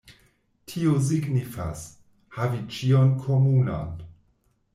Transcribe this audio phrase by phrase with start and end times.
[0.71, 1.83] Tio signifas:
[2.39, 3.95] havi ĉion komunan.